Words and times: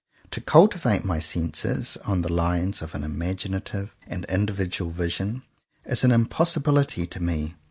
To 0.31 0.41
cultivate 0.41 1.05
my 1.05 1.19
senses, 1.19 1.95
on 2.05 2.23
the 2.23 2.33
lines 2.33 2.81
of 2.81 2.95
an 2.95 3.03
imagi 3.03 3.49
native 3.51 3.95
and 4.07 4.25
individual 4.25 4.89
vision, 4.89 5.43
is 5.85 6.03
an 6.03 6.09
impossi 6.09 6.57
bility 6.59 7.07
to 7.07 7.21
me. 7.21 7.53